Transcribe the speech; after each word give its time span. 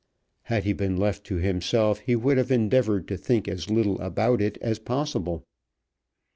Had 0.45 0.63
he 0.63 0.73
been 0.73 0.97
left 0.97 1.25
to 1.25 1.35
himself 1.35 1.99
he 1.99 2.15
would 2.15 2.39
have 2.39 2.49
endeavoured 2.49 3.07
to 3.09 3.17
think 3.17 3.47
as 3.47 3.69
little 3.69 3.99
about 4.01 4.41
it 4.41 4.57
as 4.59 4.79
possible. 4.79 5.45